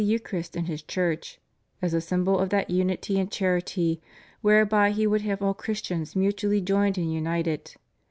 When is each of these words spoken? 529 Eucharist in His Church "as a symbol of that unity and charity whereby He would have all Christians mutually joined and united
529 0.01 0.19
Eucharist 0.19 0.55
in 0.55 0.65
His 0.65 0.81
Church 0.81 1.39
"as 1.79 1.93
a 1.93 2.01
symbol 2.01 2.39
of 2.39 2.49
that 2.49 2.71
unity 2.71 3.19
and 3.19 3.31
charity 3.31 4.01
whereby 4.41 4.89
He 4.89 5.05
would 5.05 5.21
have 5.21 5.43
all 5.43 5.53
Christians 5.53 6.15
mutually 6.15 6.59
joined 6.59 6.97
and 6.97 7.13
united 7.13 7.75